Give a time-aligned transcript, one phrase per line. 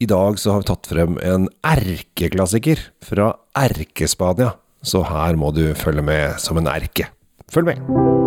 [0.00, 4.54] I dag så har vi tatt frem en erkeklassiker fra Erkespania.
[4.80, 7.10] Så her må du følge med som en erke.
[7.52, 8.19] Følg med!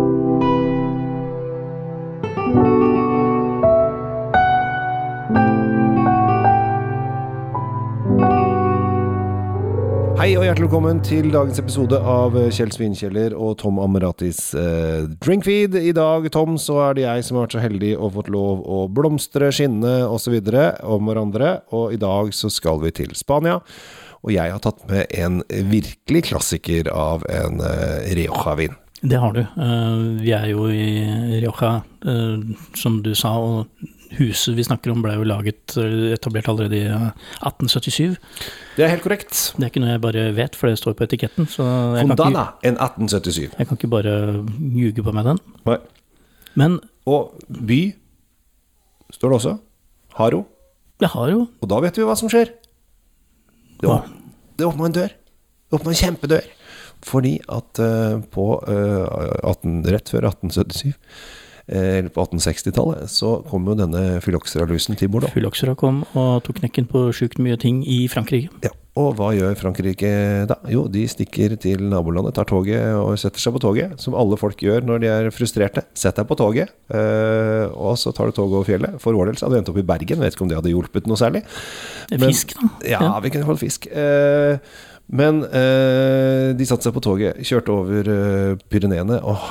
[10.54, 15.74] Hjertelig velkommen til dagens episode av Kjell Svinkjeller og Tom Amaratis eh, Drinkfeed.
[15.74, 18.60] I dag, Tom, så er det jeg som har vært så heldig og fått lov
[18.62, 20.36] å blomstre, skinne osv.
[20.86, 21.56] om hverandre.
[21.74, 23.56] Og i dag så skal vi til Spania.
[24.22, 25.42] Og jeg har tatt med en
[25.74, 28.78] virkelig klassiker av en eh, Rioja-vin.
[29.02, 29.42] Det har du.
[29.42, 30.86] Eh, vi er jo i
[31.42, 32.46] Rioja, eh,
[32.78, 35.74] som du sa, og huset vi snakker om ble jo laget,
[36.14, 37.10] etablert allerede i eh,
[37.42, 38.16] 1877.
[38.76, 39.34] Det er helt korrekt.
[39.56, 41.48] Det er ikke noe jeg bare vet, for det står på etiketten.
[41.50, 41.66] Så
[41.98, 43.54] jeg Fondana, en 1877.
[43.58, 44.16] jeg kan ikke bare
[44.74, 45.42] ljuge på meg den.
[45.68, 45.78] Nei.
[46.58, 47.80] Men Og by
[49.12, 49.54] står det også.
[50.16, 50.44] Haro.
[51.02, 52.52] Det har jo Og da vet vi hva som skjer.
[53.80, 54.06] Det, åp
[54.56, 55.10] det åpna en dør.
[55.12, 56.46] Det åpna en kjempedør.
[57.04, 63.64] Fordi at uh, på uh, 18, rett før 1877, eh, eller på 1860-tallet, så kom
[63.70, 65.32] jo denne fyloxera-lusen til Bordeaux.
[65.32, 68.50] Fyloxera kom og tok knekken på sjukt mye ting i Frankrike.
[68.66, 68.72] Ja.
[68.94, 70.10] Og hva gjør Frankrike
[70.46, 70.54] da?
[70.70, 74.60] Jo, de stikker til nabolandet, tar toget og setter seg på toget, som alle folk
[74.62, 75.82] gjør når de er frustrerte.
[75.98, 78.94] Sett deg på toget, eh, og så tar du toget over fjellet.
[79.02, 80.70] For vår del så hadde vi endt opp i Bergen, vet ikke om det hadde
[80.76, 81.42] hjulpet noe særlig.
[82.12, 82.70] Men- Fisk, da.
[82.92, 83.88] Ja, vi kunne fått fisk.
[83.90, 84.62] Eh,
[85.10, 89.42] men eh, de satte seg på toget, kjørte over eh, Pyreneene og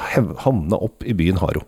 [0.47, 1.67] havna opp i byen Haro.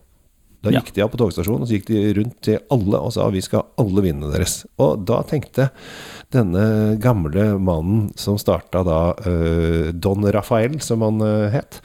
[0.65, 3.27] Da gikk de av på togstasjonen og så gikk de rundt til alle og sa
[3.33, 4.63] vi skal ha alle vinene deres.
[4.81, 5.69] Og da tenkte
[6.33, 11.81] denne gamle mannen som starta da uh, Don Rafael, som han uh, het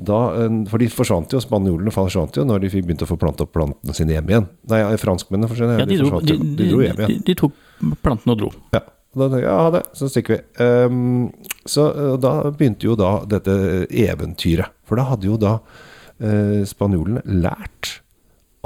[0.00, 3.18] da, eh, For de forsvant jo, spanjolene forsvant jo når de fikk begynte å få
[3.20, 4.46] plante opp plantene sine hjem igjen.
[4.72, 7.18] Nei, franskmennene forsvant, Ja, de, de, dro, de, de dro hjem igjen.
[7.18, 7.58] de, de tok
[8.00, 8.50] plantene og dro.
[8.72, 8.80] Ja.
[9.10, 10.40] Og Da tenkte jeg, ja, ha det, så stikker vi.
[10.62, 11.30] Um,
[11.68, 11.86] så
[12.22, 13.56] da begynte jo da dette
[13.90, 14.72] eventyret.
[14.88, 17.99] For da hadde jo da uh, spanjolene lært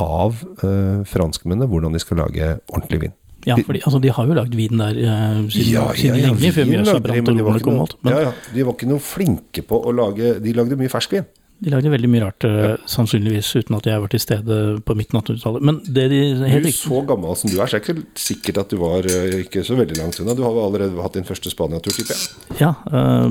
[0.00, 3.14] av eh, franskmennene hvordan de skal lage ordentlig vin.
[3.44, 6.32] Ja, fordi altså, de har jo lagd vin der eh, siden, Ja, siden ja, ja,
[6.32, 7.96] lenge, før Mjøsa brant og de var romene ikke kom alt.
[8.00, 11.26] Men ja, ja, de var ikke noe flinke på å lage De lagde mye ferskvin.
[11.64, 12.70] de lagde veldig mye rart, ja.
[12.90, 15.64] sannsynligvis, uten at jeg var til stede på midten av 1800-tallet.
[15.64, 18.24] Men det de helt Du, er så gammel som du er, så er det ikke
[18.24, 20.36] sikkert at du var eh, ikke så veldig langt unna.
[20.36, 22.64] Du har allerede hatt din første Spania-tur, tipper jeg.
[22.64, 22.72] Ja,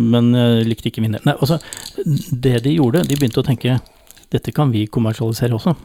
[0.02, 1.26] men jeg likte ikke min del.
[1.28, 1.60] Nei, altså,
[2.06, 3.80] det de gjorde, de begynte å tenke
[4.34, 5.76] dette kan vi kommersialisere også.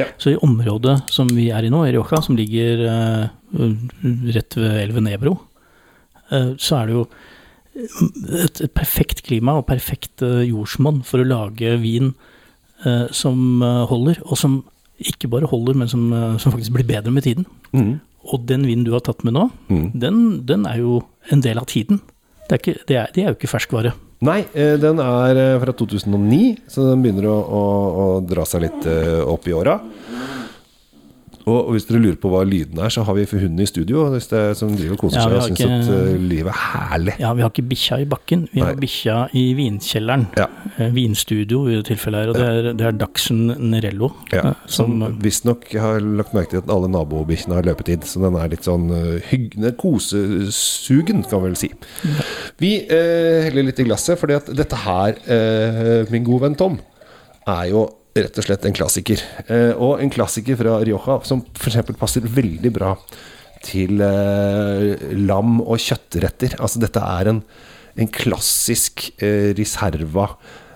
[0.00, 0.06] Ja.
[0.20, 3.70] Så i området som vi er i nå, i Rioja, som ligger uh,
[4.34, 5.36] rett ved elven Ebro,
[6.32, 7.04] uh, så er det jo
[8.40, 12.14] et, et perfekt klima og perfekt uh, jordsmonn for å lage vin
[13.12, 14.54] som holder, og som
[15.04, 16.06] ikke bare holder, men som,
[16.40, 17.44] som faktisk blir bedre med tiden.
[17.76, 17.98] Mm.
[18.32, 19.90] Og den vinen du har tatt med nå, Mm.
[20.00, 22.00] den, den er jo en del av tiden.
[22.48, 23.92] Det er, ikke, det er, det er jo ikke ferskvare.
[24.20, 27.62] Nei, eh, den er eh, fra 2009, så den begynner å, å,
[28.02, 29.78] å dra seg litt eh, opp i åra.
[31.48, 34.28] Og, hvis dere lurer på hva lyden er, så har vi hunden i studio hvis
[34.28, 36.58] det er, som driver og koser Ja, seg og syns ikke- at uh, livet er
[36.60, 37.14] herlig.
[37.22, 40.26] Ja, vi har ikke bikkja i bakken, vi har bikkja i vinkjelleren.
[40.36, 40.46] Ja.
[40.78, 44.10] Eh, Vinstudio i det tilfellet her, og det er, det er Dachsen Nerello.
[44.32, 48.04] Ja, eh, som som, visstnok har lagt merke til at alle nabobikkjene har løpetid.
[48.08, 48.88] Så den er litt sånn
[49.30, 51.70] hyggende, kosesugen, kan vi vel si.
[52.60, 56.78] Vi uh, heller litt i glasset, fordi at dette her, uh, min gode venn Tom,
[57.48, 57.86] er jo
[58.16, 59.22] rett og slett en klassiker.
[59.46, 61.92] Eh, og en klassiker fra Rioja som f.eks.
[62.00, 62.94] passer veldig bra
[63.64, 66.56] til eh, lam- og kjøttretter.
[66.60, 67.42] Altså dette er en,
[68.00, 70.30] en klassisk eh, riserva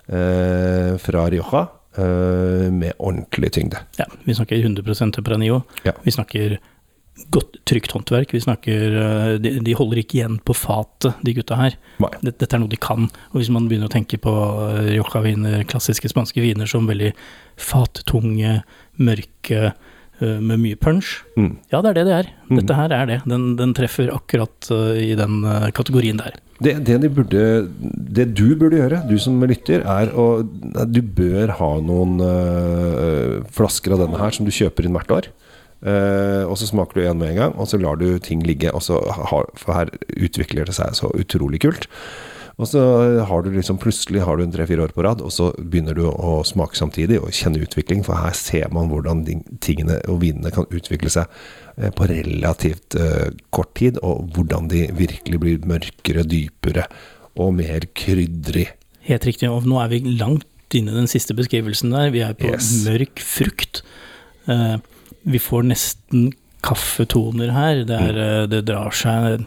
[0.09, 1.65] eh, fra Rioja
[1.97, 3.83] eh, med ordentlig tyngde.
[3.99, 5.63] ja, vi snakker 100 Tempranillo.
[5.87, 5.97] Ja.
[6.05, 6.59] Vi snakker
[7.31, 8.35] godt trygt håndverk.
[8.35, 11.79] Vi snakker eh, de, de holder ikke igjen på fatet, de gutta her.
[12.03, 13.09] Dette, dette er noe de kan.
[13.33, 14.35] Og hvis man begynner å tenke på
[14.69, 17.13] eh, Rioja-viner, klassiske spanske viner som veldig
[17.61, 18.61] fattunge,
[18.99, 21.21] mørke, eh, med mye punch.
[21.39, 21.53] Mm.
[21.71, 22.33] Ja, det er det det er.
[22.49, 22.57] Mm.
[22.63, 23.21] Dette her er det.
[23.31, 25.43] Den, den treffer akkurat i den
[25.77, 26.41] kategorien der.
[26.63, 27.45] Det, det, de burde,
[28.15, 30.45] det du burde gjøre, du som lytter, er å
[30.87, 35.33] Du bør ha noen øh, flasker av denne her som du kjøper inn hvert år.
[35.85, 38.73] Eh, og så smaker du igjen med en gang, og så lar du ting ligge.
[38.73, 41.89] Og så har, for her utvikler det seg så utrolig kult.
[42.55, 42.81] Og så
[43.27, 46.05] har du liksom plutselig har du en tre-fire år på rad, og så begynner du
[46.07, 48.05] å smake samtidig og kjenne utvikling.
[48.07, 49.25] For her ser man hvordan
[49.65, 51.27] tingene og vinene kan utvikle seg
[51.77, 56.87] eh, på relativt uh, kort tid, og hvordan de virkelig blir mørkere, dypere
[57.35, 58.69] og mer krydrig.
[59.05, 59.51] Helt riktig.
[59.51, 62.15] Og nå er vi langt inne i den siste beskrivelsen der.
[62.15, 62.71] Vi er på Yes.
[62.87, 63.83] mørk frukt.
[64.47, 64.79] Eh,
[65.25, 66.33] vi får nesten
[66.65, 67.85] kaffetoner her.
[67.89, 69.45] Det, er, eh, det drar, seg,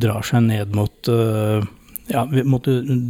[0.00, 1.66] drar seg ned mot eh,
[2.12, 2.66] ja, mot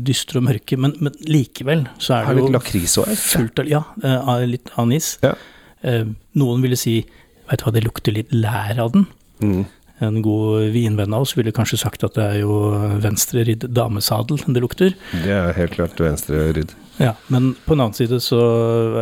[0.07, 3.63] dystre og mørke, men, men likevel så er Har det litt jo lakris òg, fullt
[3.65, 5.17] av Ja, eh, litt anis.
[5.25, 5.35] Ja.
[5.83, 6.05] Eh,
[6.39, 7.01] Noen ville si
[7.45, 9.03] Vet du hva, det lukter litt lær av den.
[9.45, 9.65] Mm.
[10.03, 12.55] En god vinvenn av oss ville kanskje sagt at det er jo
[13.03, 14.97] venstreridd damesadel det lukter.
[15.23, 16.75] Det er helt klart venstre rydd.
[16.99, 18.39] Ja, men på en annen side så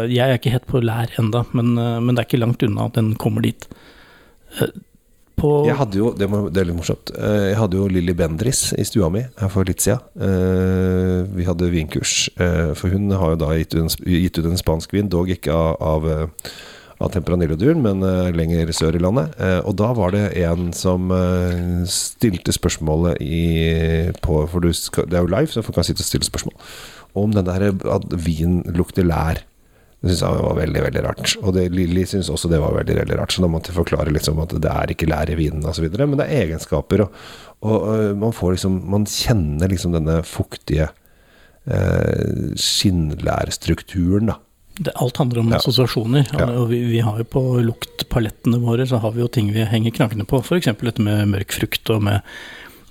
[0.08, 2.88] Jeg er ikke helt på lær enda, men, eh, men det er ikke langt unna
[2.88, 3.68] at den kommer dit.
[4.60, 4.72] Eh,
[5.36, 8.12] På Jeg hadde jo, det, må, det er litt morsomt, Eh, jeg hadde jo Lilly
[8.12, 10.00] Bendris i stua mi her for litt siden.
[11.32, 12.28] Vi hadde vinkurs,
[12.76, 15.52] for hun har jo da gitt ut en, gitt ut en spansk vin, dog ikke
[15.52, 16.28] av, av,
[17.00, 19.32] av Temperanillo-duren, men uh, lenger sør i landet.
[19.40, 25.18] Uh, Og da var det en som uh, stilte spørsmålet i, på For skal, det
[25.18, 26.58] er jo live, så folk kan sitte og stille spørsmål.
[27.18, 29.42] Om den der at vin lukter lær.
[30.02, 31.34] Det syns jeg var veldig veldig rart.
[31.46, 33.34] Og det, Lilly syns også det var veldig veldig rart.
[33.34, 36.16] Så da måtte jeg forklare liksom at det er ikke lær i vinen osv., men
[36.18, 37.04] det er egenskaper.
[37.04, 37.20] Og,
[37.62, 40.88] og, øh, man liksom Man kjenner liksom denne fuktige
[41.70, 44.40] eh, skinnlærstrukturen, da.
[44.86, 45.56] Det, alt handler om Ja.
[45.58, 46.26] assosiasjoner.
[46.38, 46.46] Ja.
[46.60, 49.90] Og vi, vi har jo på luktpalettene våre så har vi jo ting vi henger
[49.96, 50.40] knaggene på.
[50.42, 50.66] F.eks.
[50.80, 52.22] dette med mørk frukt og med,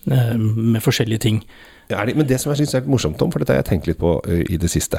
[0.09, 1.43] eh, med forskjellige ting.
[1.89, 3.61] Ja, er det- men det som jeg syns er litt morsomt Tom, for dette har
[3.63, 4.97] jeg tenkt litt på ø, i det siste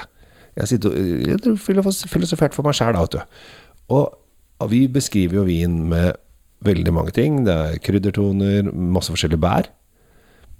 [0.56, 3.20] Jeg sitter ø, jeg tror filosofert for meg sjæl, da, vet du.
[3.88, 6.14] Og vi beskriver jo vin med
[6.62, 7.44] veldig mange ting.
[7.44, 9.66] Det er kryddertoner, masse forskjellige bær.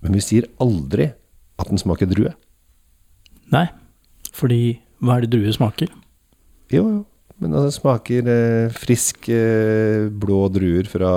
[0.02, 1.12] Men vi sier aldri
[1.58, 2.32] at den smaker drue.
[3.52, 3.68] Nei,
[4.32, 5.88] fordi hva er det druer smaker?
[6.72, 7.00] Jo, jo.
[7.42, 11.12] Men altså, det smaker eh, frisk eh, blå druer fra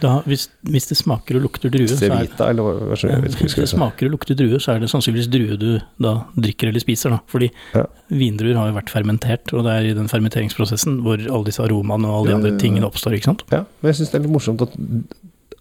[0.00, 3.68] Da, hvis, hvis det smaker og lukter drue, så er, eller hva, ja, hvis det
[3.70, 5.68] smaker og lukter drue, så er det sannsynligvis drue du
[6.02, 7.14] da drikker eller spiser.
[7.14, 7.20] Da.
[7.30, 7.84] Fordi Ja.
[8.10, 12.08] vindruer har jo vært fermentert, og det er i den fermenteringsprosessen hvor alle disse aromaene
[12.10, 12.62] og alle de andre ja, ja.
[12.64, 13.16] tingene oppstår.
[13.16, 13.46] ikke sant?
[13.54, 14.76] Ja, men jeg syns det er litt morsomt at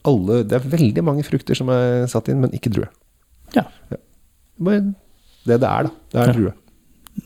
[0.03, 2.89] alle Det er veldig mange frukter som er satt inn, men ikke drue.
[3.55, 3.63] Ja.
[4.59, 4.95] Men
[5.47, 5.95] det det er, da.
[6.11, 6.33] Det er Ja.
[6.39, 6.53] drue.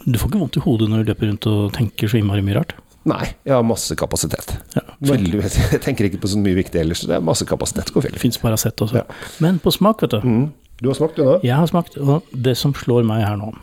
[0.06, 2.57] Du får ikke vondt i hodet når du løper rundt og tenker så innmari mye
[2.60, 2.74] rart.
[3.07, 4.50] Nei, jeg har masse kapasitet.
[4.75, 4.81] Ja.
[5.07, 5.39] Veldig,
[5.72, 7.94] jeg tenker ikke på så mye viktig ellers, så det er masse kapasitet.
[7.95, 8.22] Går Det fint.
[8.25, 9.00] fins Paracet også.
[9.00, 9.06] Ja.
[9.44, 10.19] Men på smak, vet du.
[10.28, 10.45] Mm.
[10.81, 11.38] Du har smakt, du nå?
[11.45, 13.54] Jeg har smakt, og det som slår meg her nå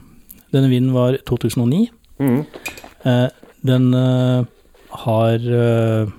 [0.55, 1.89] Denne vinen var 2009.
[2.23, 2.41] Mm.
[3.05, 3.29] Eh,
[3.67, 4.45] den eh,
[5.05, 6.11] har eh,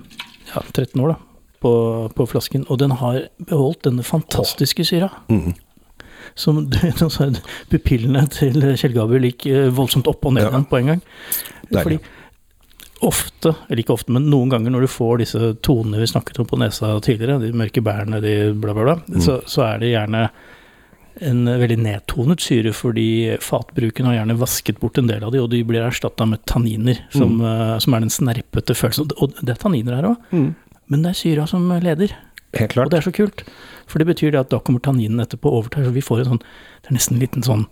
[0.52, 1.16] ja, 13 år da,
[1.64, 1.72] på,
[2.14, 5.08] på flasken, og den har beholdt denne fantastiske syra.
[5.32, 5.54] Mm.
[6.36, 6.66] Som
[7.00, 7.30] altså,
[7.72, 10.60] Pupillene til Kjell Gabriel gikk eh, voldsomt opp og ned Ja.
[10.68, 11.02] på en gang.
[11.70, 11.82] Deilig.
[11.82, 11.98] Fordi
[13.06, 16.46] ofte, eller ikke ofte, men noen ganger når du får disse tonene vi snakket om
[16.48, 19.20] på nesa tidligere, de mørke bærene, de bla, bla, bla, Mm.
[19.20, 20.22] så, så er det gjerne
[21.26, 25.48] en veldig nedtonet syre, fordi fatbruken har gjerne vasket bort en del av de, og
[25.52, 29.12] de blir erstatta med tanniner, som, eh, som er den snerpete følelsen.
[29.20, 30.54] Og det er tanniner her òg, Mm.
[30.88, 32.12] men det er syra som leder.
[32.56, 33.44] Helt Og det er så kult,
[33.86, 36.32] for det betyr det at da kommer tanninen etterpå og overtar, så vi får en
[36.32, 37.64] sånn Det er nesten en liten sånn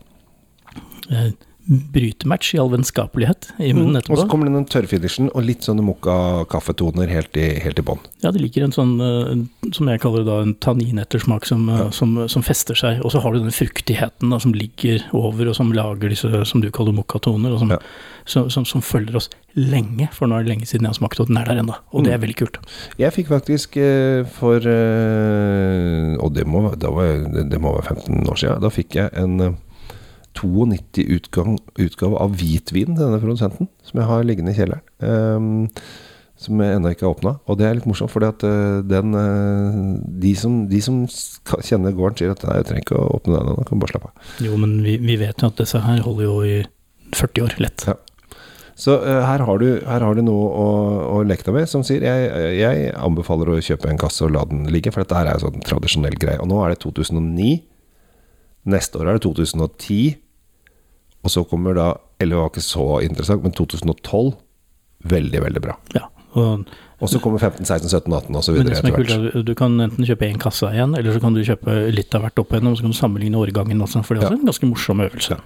[1.10, 1.32] eh,
[1.66, 4.10] brytematch i all vennskapelighet i munnen Mm.
[4.10, 8.00] Og så kommer kommer den tørrfinishen og litt sånne mokka-kaffetoner helt i, helt i bånn.
[8.20, 11.78] Ja, det ligger en sånn, eh, som jeg kaller det da, en tanninettersmak som, eh,
[11.78, 11.90] Ja.
[11.90, 13.00] som, som fester seg.
[13.04, 16.60] Og så har du den fruktigheten da, som ligger over, og som lager disse, som
[16.60, 17.78] du kaller mokkatoner, og som, Ja.
[18.26, 20.08] som, som, som følger oss lenge.
[20.12, 21.76] For nå er det lenge siden jeg har smakt, og den er der ennå.
[21.94, 22.14] Og det Mm.
[22.18, 22.58] er veldig kult.
[22.98, 24.58] Jeg fikk faktisk eh, for
[26.24, 28.60] Og det må, det, det må være 15 år siden.
[28.60, 29.56] Da fikk jeg en
[30.34, 34.84] eh, 92 utgang, utgave av hvitvin til denne produsenten, som jeg har liggende i kjelleren.
[34.98, 35.70] Um,
[36.44, 37.34] som jeg ennå ikke har åpna.
[37.48, 39.76] Og det er litt morsomt, fordi at eh, den eh,
[40.24, 41.04] de, som, de som
[41.62, 44.10] kjenner gården, sier at nei, jeg trenger ikke å åpne den ennå, kan bare slappe
[44.10, 44.32] av.
[44.44, 46.56] Jo, men vi, vi vet jo at disse her holder jo i
[47.14, 47.86] 40 år, lett.
[47.88, 47.96] Ja.
[48.74, 50.66] Så uh, her, har du, her har du noe å,
[51.14, 52.24] å leke deg med, som sier jeg,
[52.58, 55.46] jeg anbefaler å kjøpe en kasse og la den ligge, for dette her er jo
[55.46, 56.40] sånn tradisjonell greie.
[56.42, 57.54] Og nå er det 2009.
[58.74, 60.18] Neste år er det 2010.
[61.24, 61.86] Og så kommer da
[62.20, 64.34] Eller det var ikke så interessant, men 2012.
[65.04, 65.76] Veldig, veldig bra.
[65.96, 66.06] Ja.
[66.34, 66.66] Og,
[67.02, 68.56] Og så kommer 15, 16, 17, 18 osv.
[68.60, 69.12] etter er hvert.
[69.36, 72.24] er du kan enten kjøpe én kasse igjen, eller så kan du kjøpe litt av
[72.24, 74.70] hvert opp igjennom, så kan du sammenligne årgangen også, for det er også en ganske
[74.70, 75.38] morsom øvelse.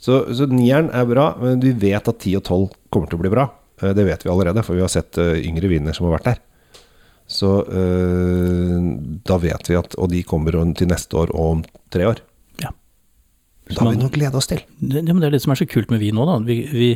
[0.00, 3.24] Så, så nieren er bra, men vi vet at 10 og 12 kommer til å
[3.26, 3.50] bli bra.
[3.82, 6.30] Eh, Det vet vi allerede, for vi har sett eh, yngre viner som har vært
[6.30, 6.40] der.
[7.30, 8.88] Så øh,
[9.22, 11.60] da vet vi at Og de kommer til neste år og om
[11.92, 12.24] tre år.
[13.70, 13.76] Ja.
[13.76, 14.62] Da har vi noe å glede oss til.
[14.78, 16.38] Det, det, men det er det som er så kult med vin nå, da.
[16.46, 16.88] Vi, vi,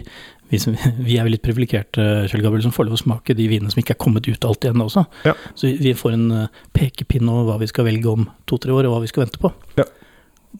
[0.50, 0.74] vi, som,
[1.06, 3.82] vi er jo litt privilegerte, Kjell Gabriel, som får lov å smake de vinene som
[3.82, 5.06] ikke er kommet ut alt igjen også.
[5.28, 5.36] Ja.
[5.54, 8.88] Så vi, vi får en eh, pekepinn over hva vi skal velge om to-tre år,
[8.88, 9.52] og hva vi skal vente på.
[9.78, 9.86] Ja.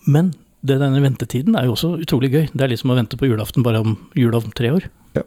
[0.07, 0.33] Men
[0.65, 2.47] det, denne ventetiden er jo også utrolig gøy.
[2.53, 4.87] Det er liksom å vente på julaften bare om jula om tre år.
[5.19, 5.27] Ja.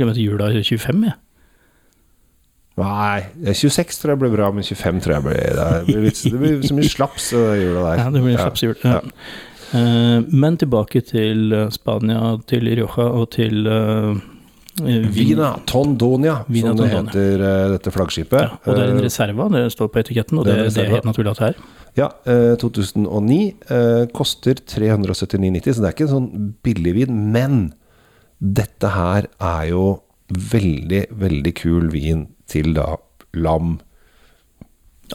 [0.00, 1.18] Jeg jula i 25, jeg.
[2.80, 6.38] Nei, 26 tror jeg blir bra, men 25 tror jeg blir Det blir, litt, det
[6.40, 7.98] blir så mye slaps i jula der.
[8.00, 8.76] Ja, det blir slapshjul.
[8.80, 9.00] Ja.
[9.72, 14.16] Eh, men tilbake til eh, Spania, til Rioja og til uh,
[14.80, 18.40] Vina Tondonia, Vina som det heter, eh, dette flaggskipet.
[18.40, 20.84] Ja, og det er en Eh, reserva, det står på etiketten, og det det, det
[20.86, 21.56] er helt naturlig at det er.
[21.96, 27.32] Ja, eh, 2009 eh, koster 379,90, så det er ikke en sånn billig vin.
[27.32, 27.74] Men
[28.40, 30.00] dette her er jo
[30.32, 32.96] veldig, veldig kul vin til da
[33.34, 33.78] lam.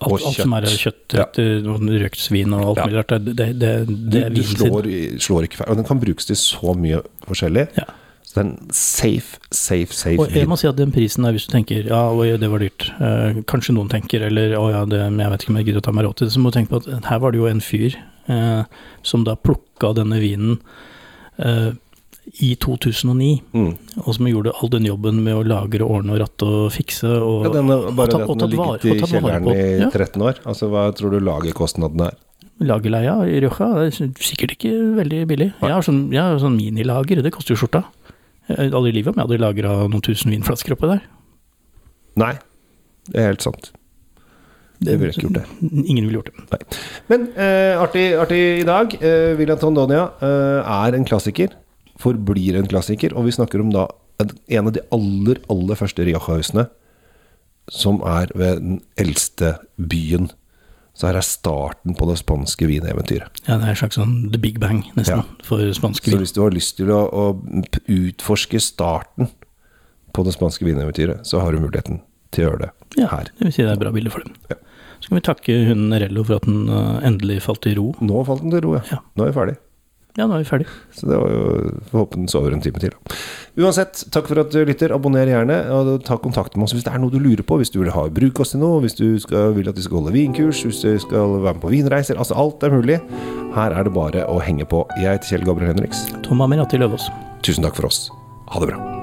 [0.01, 0.81] Alt, alt som er kjøtt.
[0.83, 2.85] kjøttretter og røkt svin og alt Ja.
[2.87, 4.89] mulig rart, det, det, det, Du, det du vinen slår,
[5.27, 5.69] slår ikke feil.
[5.71, 7.67] Og den kan brukes til så mye forskjellig.
[7.77, 7.87] Ja.
[8.27, 11.31] Så det er en safe, safe, safe Og jeg må si at den prisen der,
[11.31, 14.81] hvis du tenker ja, oi, det var dyrt, eh, kanskje noen tenker, eller å ja,
[14.85, 16.51] det, jeg vet ikke om jeg gidder å ta meg råd til det, så må
[16.51, 17.95] du tenke på at her var det jo en fyr
[18.27, 18.63] eh,
[19.07, 20.57] som da plukka denne vinen
[21.39, 21.71] eh,
[22.43, 23.77] i 2009, Mm.
[24.05, 27.45] og som gjorde all den jobben med å lagre, ordne og ratte og fikse, og,
[27.45, 29.89] Ja, denne, bare ta- det at den har tatt ligget i tatt kjelleren i Ja.
[29.89, 30.35] 13 år.
[30.45, 32.17] Altså, Hva tror du lagerkostnadene er?
[32.59, 35.53] Lagerleia i Rioja er sikkert ikke veldig billig.
[35.61, 37.83] Jeg har sånn, jeg har sånn minilager, det koster jo skjorta.
[38.49, 41.01] Jeg har Aldri i livet om jeg hadde lagra noen tusen vinflasker oppi der.
[42.17, 42.33] Nei,
[43.11, 43.71] det er helt sant.
[44.81, 45.45] Det ville ikke gjort det.
[45.89, 46.61] Ingen ville gjort det.
[47.09, 48.93] Men eh, artig, artig i dag.
[49.01, 51.49] Eh, William Tondonia eh, er en klassiker.
[51.99, 53.15] Forblir en klassiker.
[53.17, 53.87] Og vi snakker om da
[54.19, 56.67] en- av de aller, aller første Rioja-husene,
[57.69, 60.29] som er ved den eldste byen.
[60.97, 63.29] Så her er starten på det spanske vineventyret.
[63.47, 65.23] Ja, det er en slags sånn the big bang, nesten, Ja.
[65.43, 67.25] for spansk Så hvis du har lyst til å, å
[67.87, 69.29] utforske starten
[70.13, 72.01] på det spanske vineventyret, så har du muligheten
[72.31, 73.25] til å gjøre det Ja, her.
[73.37, 74.33] det vil si det er bra bilde for dem.
[74.49, 74.55] Ja.
[74.99, 77.93] Så kan vi takke hunden Rello for at den eh, endelig falt i ro.
[78.01, 78.81] Nå falt den til ro, ja.
[78.91, 78.97] Ja.
[79.15, 79.57] Nå er vi ferdig.
[80.17, 80.65] Ja, nå er vi ferdig.
[80.97, 81.41] Så det var jo
[81.91, 82.95] Får håpe den sover en time til.
[83.61, 84.93] Uansett, takk for at du lytter.
[84.95, 87.59] Abonner gjerne, og ta kontakt med oss hvis det er noe du lurer på.
[87.61, 90.01] Hvis du vil ha bruk oss til noe, hvis du skal, vil at vi skal
[90.01, 92.17] holde vinkurs, hvis du skal være med på vinreiser.
[92.17, 92.99] Altså alt er mulig.
[93.57, 94.85] Her er det bare å henge på.
[94.97, 96.07] Jeg heter Kjell Gabriel Henriks.
[96.25, 97.11] Tom Amirati Løvaas.
[97.45, 98.07] Tusen takk for oss.
[98.53, 98.96] Ha det bra.